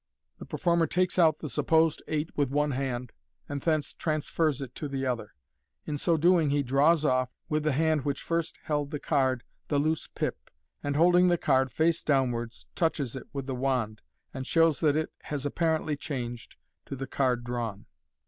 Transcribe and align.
The 0.39 0.47
performer 0.47 0.87
takes 0.87 1.19
out 1.19 1.37
the 1.37 1.47
supposed 1.47 2.01
eight 2.07 2.35
with 2.35 2.49
one 2.49 2.71
hand, 2.71 3.11
and 3.47 3.61
thence 3.61 3.93
transfers 3.93 4.59
it 4.59 4.73
to 4.73 4.87
the 4.87 5.05
other. 5.05 5.35
In 5.85 5.95
so 5.99 6.17
doing 6.17 6.49
he 6.49 6.63
draws 6.63 7.05
off, 7.05 7.29
with 7.49 7.61
the 7.61 7.71
hand 7.73 8.03
which 8.03 8.23
first 8.23 8.57
held 8.63 8.89
the 8.89 8.99
card, 8.99 9.43
the 9.67 9.77
loose 9.77 10.07
pip, 10.07 10.49
and, 10.81 10.95
holding 10.95 11.27
the 11.27 11.37
card 11.37 11.71
fa««e 11.71 11.93
downwards, 12.03 12.65
touches 12.73 13.15
it 13.15 13.27
with 13.31 13.45
the 13.45 13.53
wand, 13.53 14.01
and 14.33 14.47
shows 14.47 14.79
that 14.79 14.95
it 14.95 15.11
has 15.25 15.45
apparently 15.45 15.95
changed 15.95 16.55
to 16.87 16.95
the 16.95 17.05
card 17.05 17.43
drawn. 17.43 17.85